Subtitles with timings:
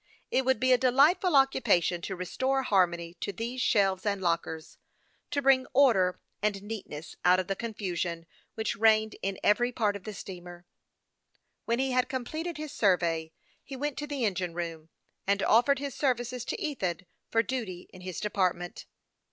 [0.31, 4.79] It would be a delightful occupation to restore harmony to these shelves and lockers,
[5.29, 8.25] to bring order and neatness out of the con THE YOUNG PILOT OF
[8.57, 8.73] LAKE CHAMPLAIN.
[8.73, 10.65] 181 fusion which reigned in every part of the steamer.
[11.65, 13.31] When he had completed his survey,
[13.63, 14.89] he went to the engine room,
[15.27, 18.87] and offered his services to Ethan for duty in his department.